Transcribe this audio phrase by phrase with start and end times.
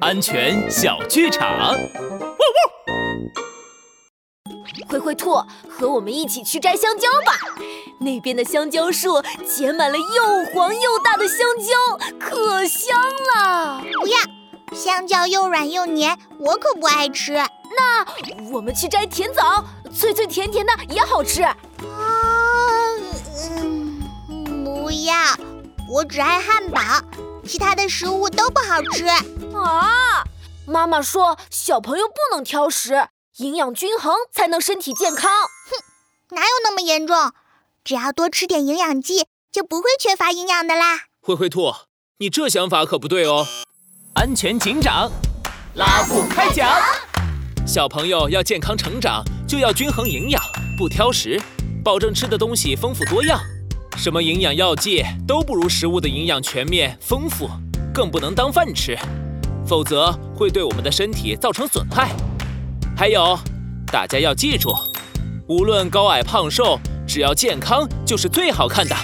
[0.00, 1.74] 安全小剧场。
[4.88, 5.34] 灰灰兔，
[5.68, 7.38] 和我们一起去摘香蕉吧。
[8.00, 12.98] 那边的香蕉树结满了又黄又大的香蕉，可香
[13.34, 13.82] 了。
[14.00, 14.18] 不要，
[14.74, 17.34] 香蕉又软又黏，我可不爱吃。
[17.34, 18.04] 那
[18.50, 19.64] 我们去摘甜枣，
[19.94, 21.42] 脆脆甜甜的也好吃。
[21.42, 21.56] 啊，
[25.92, 26.80] 我只爱汉堡，
[27.44, 29.04] 其他的食物都不好吃。
[29.06, 30.22] 啊，
[30.64, 33.08] 妈妈说小朋友不能挑食。
[33.38, 35.28] 营养均衡才能身体健康。
[35.28, 37.32] 哼，哪有那么严重？
[37.82, 41.06] 只要多吃点营养剂，就不会缺乏营养的啦。
[41.20, 41.74] 灰灰兔，
[42.18, 43.44] 你这想法可不对哦。
[44.14, 45.10] 安全警长，
[45.74, 46.70] 拉布开讲。
[47.66, 50.40] 小朋友要健康成长，就要均衡营养，
[50.78, 51.40] 不挑食，
[51.82, 53.40] 保证吃的东西丰富多样。
[54.02, 57.50] 什么营养药剂都不如食物的营养全面丰富，
[57.92, 58.96] 更不能当饭吃，
[59.66, 62.08] 否则会对我们的身体造成损害。
[62.96, 63.38] 还有，
[63.92, 64.74] 大家要记住，
[65.46, 68.96] 无论高矮胖瘦，只要健康就是最好看的。